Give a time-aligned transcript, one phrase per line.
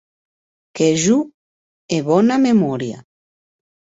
[0.77, 1.17] Que jo
[1.97, 2.97] è bona memòria.